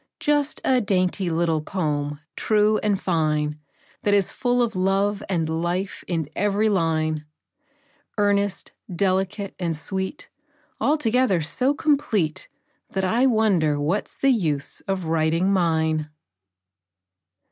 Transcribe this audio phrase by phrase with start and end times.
[0.19, 3.59] Just a dainty little poem, true and fine,
[4.01, 7.25] That is full of love and life in every line,
[8.17, 10.31] Earnest, delicate, and sweet,
[10.79, 12.47] Altogether so complete
[12.89, 16.09] That I wonder what's the use of writing mine.